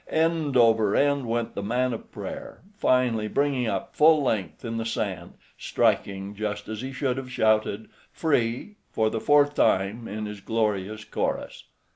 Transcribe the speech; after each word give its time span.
End 0.09 0.57
over 0.57 0.95
end 0.95 1.27
went 1.27 1.53
the 1.53 1.61
man 1.61 1.93
of 1.93 2.11
prayer, 2.11 2.61
finally 2.75 3.27
bringing 3.27 3.67
up 3.67 3.95
full 3.95 4.23
length 4.23 4.65
in 4.65 4.77
the 4.77 4.83
sand, 4.83 5.33
striking 5.59 6.33
just 6.33 6.67
as 6.67 6.81
he 6.81 6.91
should 6.91 7.17
have 7.17 7.31
shouted 7.31 7.87
"free" 8.11 8.77
for 8.89 9.11
the 9.11 9.21
fourth 9.21 9.53
time 9.53 10.07
in 10.07 10.25
his 10.25 10.41
glorious 10.41 11.03
chorus. 11.05 11.65